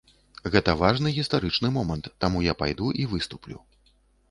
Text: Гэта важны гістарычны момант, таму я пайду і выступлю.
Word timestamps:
Гэта 0.53 0.73
важны 0.79 1.11
гістарычны 1.17 1.67
момант, 1.77 2.11
таму 2.27 2.43
я 2.51 2.57
пайду 2.65 2.91
і 3.05 3.09
выступлю. 3.15 3.63